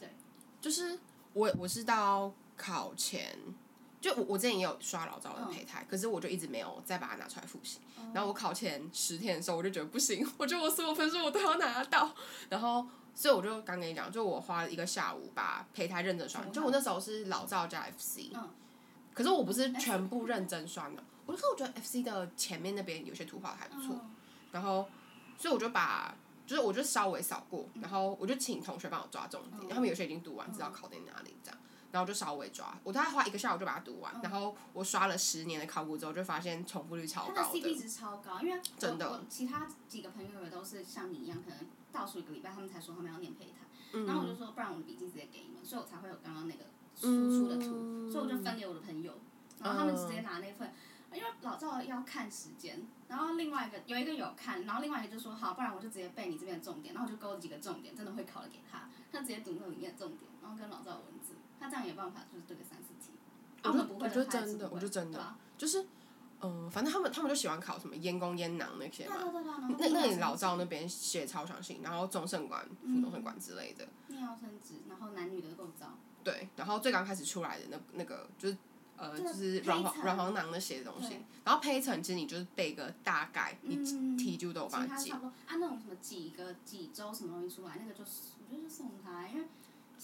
[0.00, 0.08] 对。
[0.62, 0.98] 就是
[1.34, 3.36] 我我是到考前，
[4.00, 7.80] 就我我之前也有刷老赵的胚胎，可是我就一直没有再把它拿出来复习。
[8.14, 12.14] 然后我考前十天的时候，我就觉得不行，我觉得我所有分数我都要拿到。
[12.48, 18.50] 然后所以我就刚跟你讲，就我花了一个下午把胚胎认真刷完，就我那时候是老赵加 FC，、嗯。
[19.14, 23.94] 可是我不是全部认真刷的，我就说我觉得 FC 的前面那边有些图画还不错。
[23.94, 24.10] 嗯。
[24.50, 24.88] 然后，
[25.38, 26.14] 所以我就把，
[26.46, 31.58] 就是我就稍微扫过，然后我就请同学帮我抓重点，他们有些已经读完，知道考点哪里这样，
[31.94, 41.58] 然后我就稍微抓，我大概花一个下午就把它读完，然后我刷了十年的考古之后，就发现重复率超它的高 CP 的，值超高，因为真的其他几个朋友也都是像你一样，可能
[41.92, 46.64] 倒数一个礼拜他们才说他们要念胚胎，嗯然后我就说不然我的笔记直接给你们，所以我才会有刚刚那个
[46.96, 49.14] 输出的图，嗯所以我就分给我的朋友，
[49.62, 50.72] 然后他们直接拿那份。
[51.14, 63.12] 因为老赵要看时间，然后另外一个有一个有看，然后另外一个就说好，不然我就直接背你这边的重点，然后我就勾几个重点，真的会考的给他，他直接读那里面的重点，然后跟老赵的文字，他这样有办法就是对个三四题。
[63.62, 65.86] 我就啊不会我觉得他还是真的我觉得真的就是，
[66.42, 69.16] 嗯、反正他们他们就喜欢考什么咽功咽囊那些嘛。
[69.78, 78.56] 那那你老赵那边写超详细，然后中盛馆、副中盛馆之类的，泌尿生殖，然后男女的构造，对，然后最刚开始出来的那那个就是
[78.98, 85.20] 呃，就是软黄软黄囊那些东西，然后胚层其实你就是背个大概，你嗯题就都有其办法解他差。
[85.20, 85.28] 不多。
[85.46, 89.46] 啊，那种什么几个几周什么东西出来，那个就是我觉得就送他，因为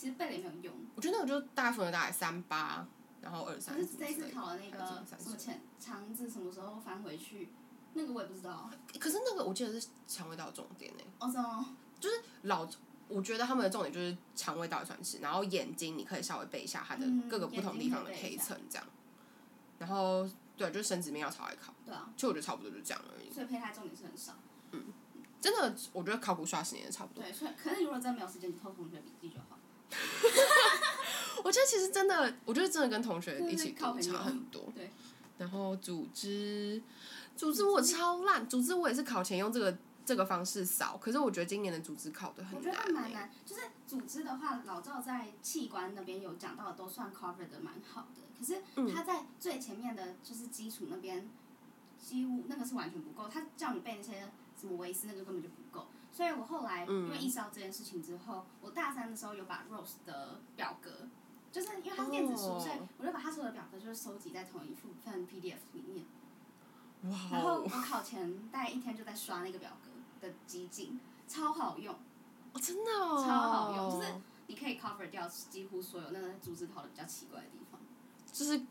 [0.00, 0.74] 其实背了也没有用。
[0.94, 2.86] 我觉得那个就大概分了大概三八，
[3.20, 7.50] 然后二可三是这一次考的那个什么前肠子什么时候翻回去，
[7.92, 8.70] 那个我也不知道。
[8.98, 11.66] 可是那个我记得是肠胃道重点呢，哦，
[12.00, 12.22] 就是？
[12.42, 12.66] 老。
[13.12, 18.86] 我觉得他们的重点就是肠胃道的算是，然后眼睛你可以稍微背一下它的嗯各个不同地方的胚眼睛可以背一下层这样，
[19.80, 23.28] 然后对，就是生殖面要朝外考，对啊，就我觉得差不多就这样而已。
[23.32, 24.34] 所以胚胎重点是很少。
[24.70, 24.92] 嗯
[25.40, 27.24] 真的，我觉得考古刷十年也差不多。
[27.24, 29.58] 对，所以可是如果真的没有时间，你偷同学笔记就好。
[31.42, 34.72] 我觉得其实真的，我觉得真的跟同学一起读靠朋友差很多。
[34.74, 34.90] 对。
[35.38, 36.82] 然后组织，
[37.34, 42.86] 组织我超烂，组织我也是考前用这个这个方式扫，可是我觉得今年的组织考的很难我觉。
[42.86, 51.26] 得蛮难，就是组织的话，老赵在器官那边有讲到的都算 cover 的蛮好的，可是嗯他在最前面的就是基础那边，
[51.98, 61.08] 几乎那个是完全不够，他叫你背那些什么维斯那个根本就不够，所以我后来嗯因为意识到这件事情之后，我大三的时候有把 Rose 的表格。
[61.52, 66.06] 就是因为它是电子书，哦所以我就把它所有的表格就是收集在同一份 PDF 里面。
[67.10, 69.90] 哇然后我哦，考前大概一天就在刷那个表格
[70.28, 71.92] 的集锦，超好用。
[72.52, 74.14] 哦真的哦，超好用就是
[74.46, 77.80] 你可以 cover 掉几乎所有那个组织考的比较奇怪的地方，
[78.32, 78.62] 就是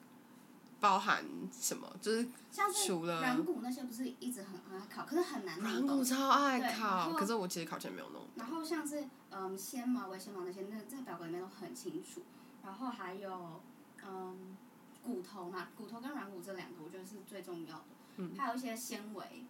[0.79, 5.85] 包含什么，就是像是除了软骨那些不是一直很爱考，可是很难软。
[5.85, 8.25] 骨超爱考，可是我其实考前没有弄。
[8.35, 12.21] 然后像是嗯纤毛、微纤毛那些，那在表格里面都很清楚。
[12.63, 13.61] 然后还有
[14.05, 14.57] 嗯
[15.03, 17.85] 骨头嘛，骨头跟软骨这两个我觉得是最重要的。
[18.17, 19.45] 嗯还有一些纤维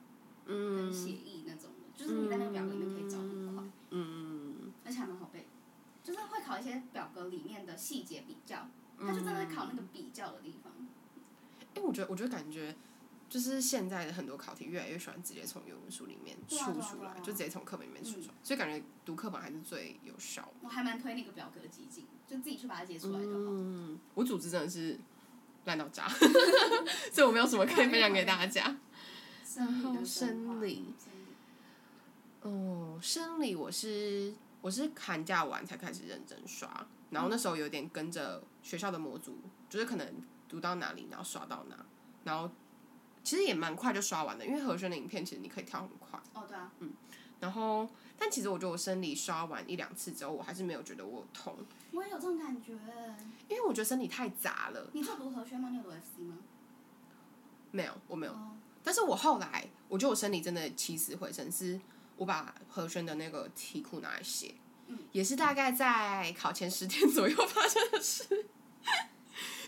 [0.46, 5.48] 嗯跟血液那种的，就是你在那个表格里面可以找很快，嗯，而且还蛮好背。
[6.02, 8.68] 就是会考一些表格里面的细节比较，
[9.00, 10.72] 它就真的考那个比较的地方。
[11.80, 12.76] 因为我觉得，我觉得感觉
[13.30, 20.48] 就是现在的很多考题越来越喜欢直接从原文书里面对啊出出来，对啊啊就直接从课本里面出嗯出来，所以感觉读课本还是最有效。
[20.62, 23.52] 我还蛮推那个表格集锦，就自己去把它截出来就好。
[23.52, 25.00] 嗯，我组织真的是
[25.66, 26.08] 烂到渣，
[27.14, 28.76] 所以我没有什么可以分享给大家。
[29.46, 31.26] 生理跟生化生理生理
[32.42, 39.38] 哦，生理我是我是寒假完才开始认真刷，然后那时候有点跟着学校的模组，
[39.68, 40.08] 就是可能
[40.50, 41.76] 读到哪里，然后刷到哪，
[42.26, 42.50] 然后
[43.24, 46.20] 其实也蛮快就刷完的，因为和声的影片其实你可以跳很快。
[46.34, 46.92] 哦，对啊，嗯
[47.40, 51.56] 然后，但其实我觉得我生理刷完一两次之后，我还是没有觉得我痛，
[51.94, 52.74] 我也有这种感觉。
[53.48, 54.90] 因为我觉得身体太杂了。
[54.92, 55.70] 你有读和轩吗？
[55.70, 56.38] 你有读 FC 吗？
[57.72, 58.34] 没有，我没有。
[58.34, 61.80] 哦，但是我后来，我觉得我生理真的起死回生，是
[62.18, 64.56] 我把和轩的那个题库拿来写，
[64.88, 68.48] 嗯也是大概在考前十天 左右发生的事。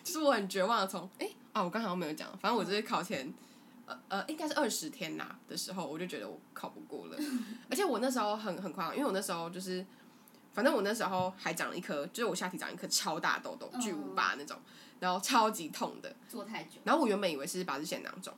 [0.03, 3.33] 就是我很绝望的从，哎、啊，我刚好像没有讲，反正我就是考前，
[3.85, 7.17] 呃呃，应该是二十天呐的时候，我就觉得我考不过了，
[7.69, 9.85] 而且我那时候很很夸张，因为我那时候就是，
[10.53, 14.57] 反正我那时候还长了一颗，就是我下体长一颗超大痘痘，巨无霸那种，
[14.99, 16.79] 然后超级痛的，坐太久。
[16.83, 18.33] 然后我原本以为是八字腺囊肿，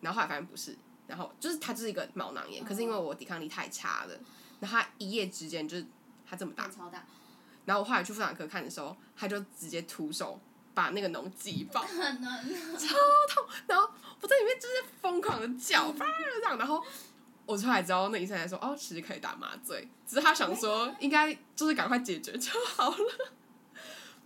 [0.00, 0.76] 然后后来发现不是，
[1.06, 4.14] 然后就是它就是一个毛囊炎，可是因为我抵抗力太差了，
[4.60, 5.86] 然后它一夜之间就是
[6.26, 7.04] 它这么大，超大，
[7.64, 10.38] 然后我后来去妇产科看的时候，他就直接徒手
[10.78, 12.22] 把那个脓挤爆，可能
[13.66, 16.06] 然后我在里面就是疯狂的叫，啪
[16.40, 16.80] 这样，然后
[17.46, 22.96] 我出来之后，那医生才说哦，其实可以打麻醉，只是他想说应该就是赶快解决就好了。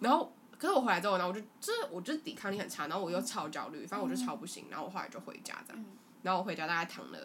[0.00, 5.96] 然后，可是我回来之后，然后我就就是我就是抵抗力很差，然后我又超焦虑，反正我就超不行，然后我后来就回家这样，嗯。
[6.20, 7.18] 然后我回家大概躺了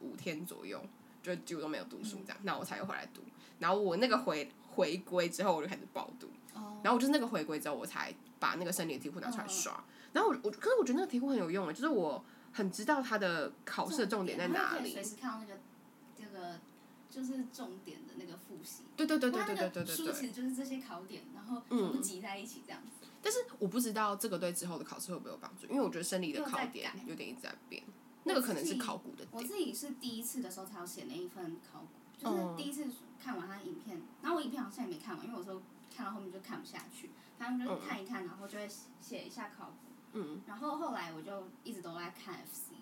[0.00, 0.78] 五天左右，
[1.22, 3.22] 就几乎都没有读书这样，那我才又回来读。
[3.58, 6.28] 然后我那个回回归之后，我就开始暴读。
[6.54, 9.84] 哦，然后我就是那个回归之后，我才把那个生理的题库拿出来刷。
[10.12, 15.02] 然后我我可是我觉得那个题库很有用啊，就是我很知道它的考试的重点在哪里随。
[15.02, 15.60] 时看到那个
[16.16, 16.60] 这个
[17.10, 18.84] 就是重点的那个复习。
[18.96, 19.96] 对对对对对对对对对。
[19.96, 23.06] 书其实就是这些考点，然后全部集在一起这样子。
[23.20, 27.82] 但是我不知道这个对之后的考试会不会有帮助，因为我觉得生理的考点有点一直在变，
[28.24, 29.28] 那个可能是考古的点。
[29.32, 31.86] 我自己是第一次的时候才有写那一份考古，
[32.28, 32.84] 嗯就是第一次
[33.18, 35.62] 看完他的影片，然后我影片好像也没看完，因为有时候
[35.94, 38.68] 看到后面就看不下去，反正就是看一看，然后就会
[39.00, 40.18] 写一下考古。
[40.18, 40.42] 嗯。
[40.46, 42.72] 然后后来我就一直都在看 FC，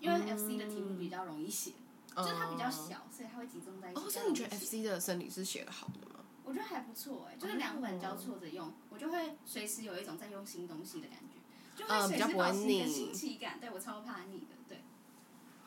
[0.00, 1.72] 因为 FC 的题目比较容易写，
[2.16, 4.00] 就是它比较小，所以它会集中在一起。
[4.00, 6.24] 哦，所以你觉得 FC 的生理是写的好的吗？
[6.44, 11.38] 我觉得还不错哎、就是两本交错着用，我就会随时有一种在用新东西的感觉，
[11.74, 13.58] 就会随时保持一个腻新奇感。
[13.58, 14.82] 对我超怕腻的，对。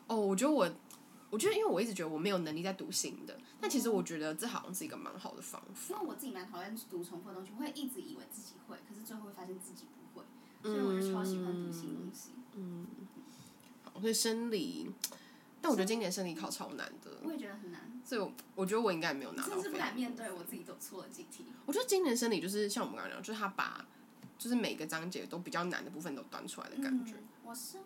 [0.06, 0.70] 哦，我觉得我，
[1.30, 5.94] 我觉得因为我一直觉得我没有能力在读新的，但其实我觉得这好像是一个蛮好的方法。
[5.94, 10.26] 因为我自己蛮讨厌读重复的东西，我会一直以为自己会，可是最后会发现自己不会，
[10.64, 12.32] 所以我就超喜欢读新东西。
[13.84, 14.90] 好所以生理，
[15.62, 21.46] 但我觉得今年生理考超难的，我也觉得很难，所以我我觉得我应该也没有拿到甚至不敢面对我自己走错了几题。
[21.66, 23.86] 我觉得今年生理就是像我们刚刚讲，就是他把
[24.38, 27.82] 就是每个章节都比较难的部分都端出来的感觉，嗯、我生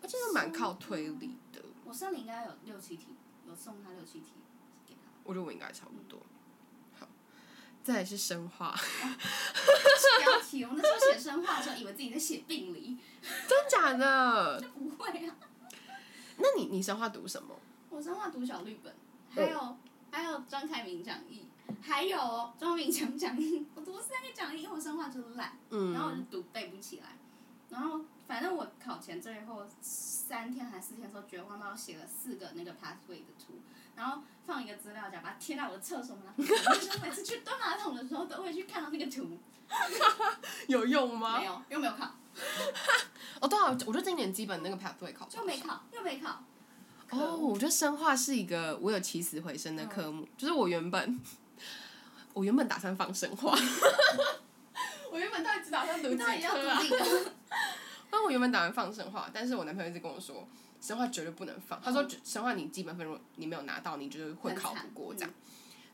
[0.00, 1.61] 而且又蛮靠推理的。
[1.92, 3.08] 我生理应该有六七题，
[3.46, 4.32] 有送他六七题
[4.88, 5.00] 给他。
[5.24, 6.18] 我觉得我应该差不多。
[6.98, 7.06] 好，
[7.84, 8.74] 再来是生化，
[10.24, 12.96] 标题，我那时候写生化的时候，以为自己在写病理，
[13.46, 14.58] 真假的？
[14.64, 15.36] 就不会啊。
[16.38, 17.54] 那你你生化读什么？
[17.90, 18.94] 我生化读小绿本，
[19.28, 19.76] 还有、
[20.10, 21.46] 还有张凯明讲义，
[21.82, 27.18] 还有庄明强讲义，我读三个讲义，因为我生化就是懒，嗯然后我就读背不起来，
[27.68, 28.00] 然后
[28.32, 33.60] 反正我考前最后三天还四天的时候绝望到写了四个那个 pathway 的图，
[33.94, 39.38] 然后放一个资料夹，把它贴在我的厕所马桶上，就是每次去蹲马桶的时候都会去看到那个图，
[40.66, 41.40] 有用吗？
[41.40, 41.44] 没？
[41.44, 42.06] 有又没有考，
[43.42, 46.42] 哦，对啊，我觉得今年基本那个 pathway 考超少又没考又没考，
[47.10, 51.20] 哦，我觉得生化是一个我有起死回生的科目，就是我原本
[52.32, 53.54] 我原本打算放生化，
[55.12, 56.80] 我原本到底只打算读几科啊
[58.24, 60.46] 我原本打算放生化，但是我男朋友一直跟我说，
[60.80, 61.80] 生化绝对不能放。
[61.82, 65.30] 他说生化你基本分如果你没有拿到，你就是会考不过这样。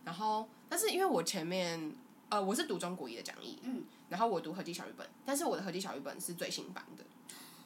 [0.04, 1.92] 然后，但是因为我前面
[2.30, 7.04] 呃我是读中国一的讲义，嗯，然后我读合记小语本，但是我的合记小语本是最新版的，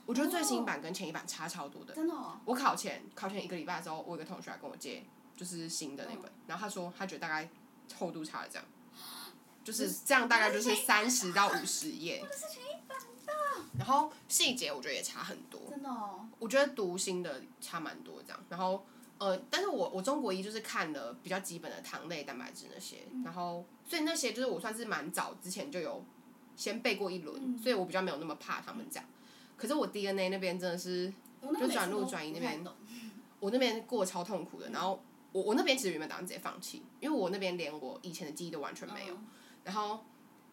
[0.07, 1.95] 我觉得最新版跟前一版差超多的。
[1.95, 5.05] 真的哦，我考前考前一个礼拜的时候，我有个同学来跟我借，
[5.37, 7.49] 就是新的那本，然后他说他觉得大概
[7.97, 8.65] 厚度差了这样，
[9.63, 12.25] 就是这样大概就是三十到 五十页，
[13.79, 18.85] 然后细节我觉得也差很多，真的哦，我觉得读新的差蛮多这样，然后
[19.19, 26.05] 呃，但是我我中国一就是看了比较基本的糖类、蛋白质那些，然后所以那些就是我算是蛮早之前就有
[26.57, 29.05] 先背过一轮，所以我比较没有那么怕他们这样。
[29.57, 32.75] 可是我 DNA 那边真的是我那就转录转移那边不太懂
[33.41, 39.15] 我那边过得超痛苦的，然后我我那边其实原本打算直接放弃，因为我那边连我以前的记忆都完全没有。
[39.15, 39.27] 嗯
[39.65, 40.05] 然后，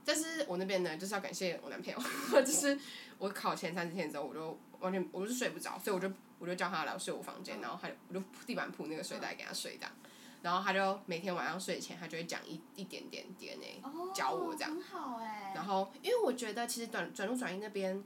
[0.06, 2.00] 但是我那边呢，就是要感谢我男朋友，
[2.42, 2.78] 就是
[3.18, 9.92] 我考前三十天之后，我就完全我就是睡不着，所以我就我就叫他来睡我房间，然后他就我就铺地板铺那个睡袋给他睡这样，
[10.42, 15.52] 然后他就每天晚上睡前，他就会讲一一点点 DNA，哦，教我这样很好哎。
[15.56, 18.04] 然后因为我觉得其实转转录转移那边，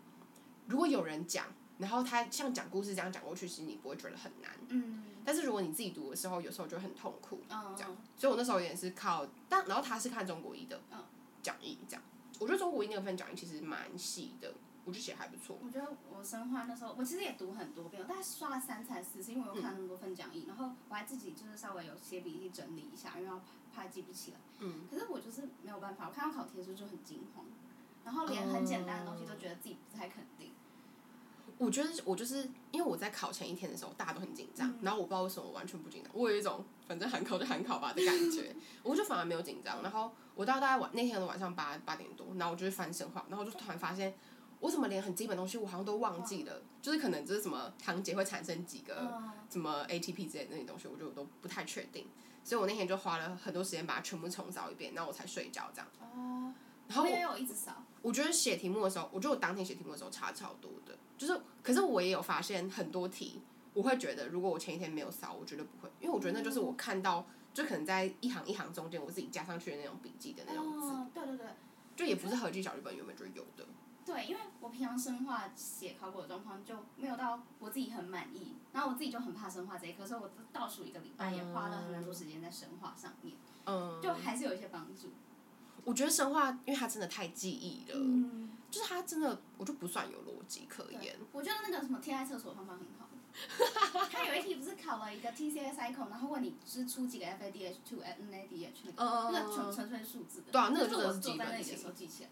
[0.67, 1.45] 如果有人讲。
[1.79, 4.51] 然后他像讲故事这样讲过去，其实你不会觉得很难。
[4.69, 7.41] 嗯但是如果你自己读的时候，有时候就很痛苦。
[7.49, 11.03] 嗯这样所以我那时候也是靠，但然后他是看中国医的嗯
[11.43, 12.01] 讲义这样。
[12.39, 14.51] 我觉得中国一那个份讲义其实蛮细的，
[14.83, 15.59] 我就写还不错。
[15.63, 23.37] 我觉得我生化那时候，我其实也读很多遍，我大概刷了三次还是四次，因为我有看那么多份讲义，然后我还自己就是稍微有写笔记整理一下，因为要
[23.73, 24.37] 怕怕记不起来。
[24.59, 24.87] 嗯。
[24.89, 27.45] 可是我就是没有办法，我看到考题的时候就很惊慌，
[28.05, 30.52] 然后连很简单的东西都觉得自己不太肯定。
[31.57, 39.81] 我觉得我就是因为我在考前一天的时候，大家都很紧张，嗯然后我不知道为什么我完全不紧张，我有一种反正喊考就喊考吧的感觉， 我就反而没有紧张。
[39.81, 44.13] 然后我到大概晚那天的晚上八八点多，然后我就去翻神话，然后就突然发现。
[44.59, 46.61] 我怎么连很基本的东西我好像都忘记了？
[46.81, 52.07] 就是可能就是什么糖解会产生几个嗯什么 ATP 之类的那些东西，我就都不太确定，
[52.45, 55.87] 所以我那天就花了很多时间把它全部重扫一遍，然后我才睡觉这样。
[55.99, 56.53] 哦，
[56.93, 63.41] 然后我有一直扫，我觉得写题目的时候，我觉得我当天写题目的时候差超多的，就是，可是我也有发现很多题，
[63.73, 71.47] 我会觉得如果我前一天没有扫，我绝对不会，因为我觉得那就是我看到，就可能在一行一行中间我自己加上去的那种笔记的那种字，哦，对对对。
[71.95, 73.65] 就也不是合计小日本原本就有的。
[74.03, 85.11] 对，因为我平常生化写考古的状况就没有到我自己很满意，然后我自己就很怕生化这一科，所以我倒数一个礼拜也花了很多时间在生化上面，嗯，就还是有一些帮助。
[85.83, 91.15] 我觉得生化，因为它真的太记忆了，嗯，就是它真的，我就不算有逻辑可言。
[91.31, 93.07] 我觉得那个什么贴在厕所的方法很好。
[94.11, 100.51] 他有一题不是考了一个 TCA cycle，然后问你是出几个 FADH to NADH 那个，嗯那个纯纯粹数字的。
[100.51, 102.29] 对啊那个就就是是我坐在那里的时候记起来。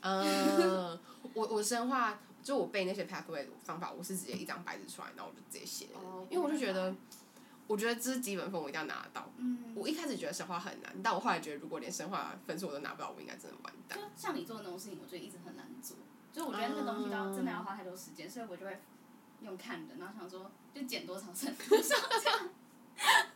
[0.00, 0.98] 嗯，
[1.34, 5.88] 我我生化就我背那些 pathway 的方法，我是直接一张白纸出来，然后我就直接写
[6.30, 6.94] 因为我就觉得，
[7.68, 9.30] 我觉得这是基本分，我一定要拿得到。
[9.36, 9.72] 嗯。
[9.76, 14.04] 我一开始觉得生化很难，但我后来觉得，如果连生化分数我都拿不到，我应该真的完蛋就。
[14.16, 15.96] 像你做的那种事情，我觉得一直很难做。
[16.32, 18.80] 就我觉得那个东西都要真的要花太多时间，所以我就会
[19.42, 22.48] 用看的，然后想说就减多少剩多少这样。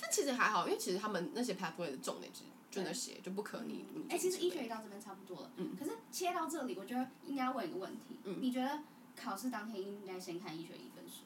[0.00, 5.50] 但其实还好，因为其实他们那些 pathway 的重点是就那些，就不可逆逆哎、其实医学一到这边差不多了。
[5.56, 8.80] 嗯可是切到这里，我觉得应该问一个问题：嗯你觉得
[9.16, 11.22] 考试当天应该先看医学一分数？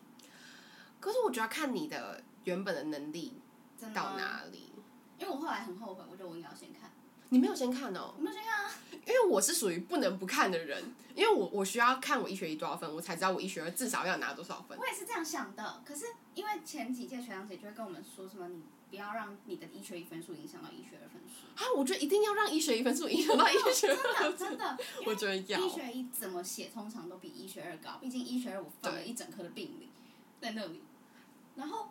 [1.00, 3.34] 可是我觉得要看你的原本的能力
[3.80, 4.14] 到真的吗？
[4.16, 4.72] 哪里。
[5.18, 6.90] 因为我后来很后悔，我觉得我应该要先看。
[7.30, 8.70] 你没有先看哦，我没有先看啊。
[8.92, 10.82] 因为我是属于不能不看的人，
[11.14, 14.78] 因为我我需要看我医学一多少分，我才知道我医学二至少要拿多少分。
[14.78, 21.62] 我也是这样想的，可是因为前几届学长姐就会跟我们说什么，你不要让你的医学一分数影响到医学二分数。
[21.62, 29.90] 啊，我觉得一定要让医学一分数影响到医学 真二的真的，因我为觉得要医学一怎么写，通常都比医学二高，毕竟医学二我放了一整科的病理
[30.40, 30.82] 在那里，
[31.58, 31.88] 然后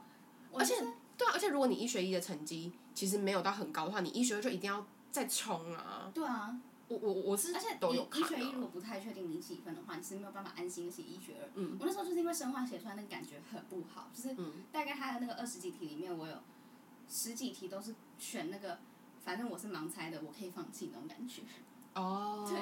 [0.54, 0.74] 而且
[1.18, 6.10] 对啊，而且如果你一学一的成绩其实没有到很高的话，你一学二就一定要再冲啊！
[6.14, 6.58] 对啊，
[6.88, 8.62] 我我我是而且都有看你医学一如。
[8.62, 11.50] 果不太确定你几分的话，你是没有办法安心的写一学二。
[11.56, 16.38] 嗯我那时候就是因为生化写出来那个感觉很不好，就是嗯大概它的那个二十几题里面，我有
[17.10, 18.80] 十几题都是选那个，
[19.24, 21.42] 反正我是盲猜的，我可以放弃那种感觉。
[21.94, 22.58] 哦，对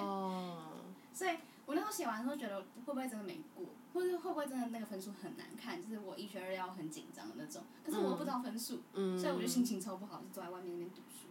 [1.13, 3.65] 所以我那时候写完之后觉得会不会真的没过，
[3.95, 7.63] 或者会不会真的那个分数很难看，就是我一学二要很紧张的那种。
[7.85, 11.27] 可是我又不知道分数，嗯，所以我就心情超不好，就坐在外面那边读书。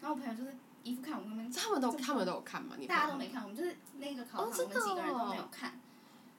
[0.00, 2.76] 然后我朋友就是一副看我那边，他们都他们都有看嘛？
[2.78, 5.78] 你大家都没看，我们就是那个考场，我们几个人都哦没有看。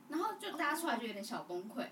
[0.09, 1.85] 然后就大家出来就有点小崩溃，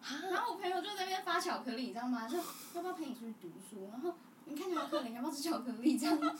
[0.00, 2.26] 哈然后我朋友就在那边发巧克力，你知道吗？
[2.26, 3.88] 就要不要陪你出去读书？
[3.92, 4.12] 然后
[4.46, 5.96] 你看起来好可怜，要不要吃巧克力？
[5.96, 6.18] 这样。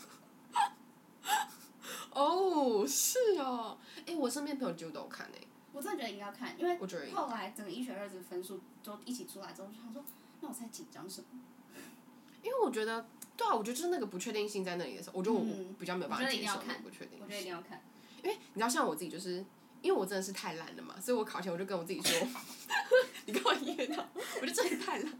[2.11, 10.03] 哦，是哦，哎，我身边朋友几乎都有看诶，我真的觉得应该要看，因为我觉得后来整个医学二的分数都一起出来之后，我就想说，
[10.41, 11.27] 那我在紧张什么？
[12.43, 13.05] 因为我觉得，
[13.35, 17.43] 对啊，我觉得就是那个不确定性在那里的时候，我觉得我嗯比较没有办法接受那得一定要看个不确定我觉得一。
[17.43, 17.81] 定要看。
[18.21, 19.43] 因为你知道，像我自己就是，
[19.81, 22.27] 因为我真的是太懒了嘛，所以我考前我就跟我自己说，
[23.25, 24.09] 你跟我一样？
[24.41, 25.13] 我就真的太懒。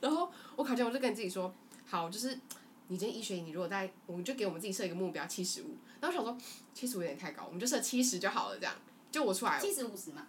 [0.00, 1.52] 然后我考前我就跟自己说，
[1.86, 2.38] 好，就是
[2.88, 5.76] 你今天医学，你如果在，我们就给我们自己设一个目标七十五。
[6.00, 6.38] 然后我想说
[6.72, 8.74] 七十五有点太高，我们就设七十就好了，这样。
[9.16, 10.26] 就我出来，七十五十嘛，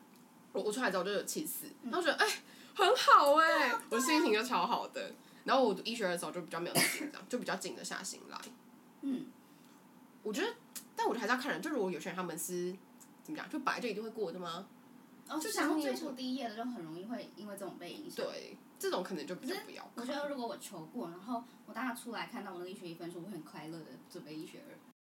[0.54, 2.26] 我我出来之后就有七四，嗯然后觉得哎、
[2.74, 5.12] 很好哎、我心情就超好的。
[5.44, 8.38] 然后我读医学的时候就比较没有那么紧张，就比较静得下心来。
[9.02, 9.26] 嗯，
[10.24, 10.48] 我觉得，
[10.96, 11.62] 但我觉得还是要看人。
[11.62, 12.74] 就如果有些人他们是
[13.24, 14.66] 怎么讲，就本来就一定会过的吗？
[15.28, 18.26] 哦，就想要追求第一页的，就很容易会因为这种被影响。
[18.26, 19.86] 对，这种可能就比较不要。
[19.96, 24.77] 我觉得如果我求过，然后我当时出来看到我那个医学一分数，我会很快乐的准备医学二。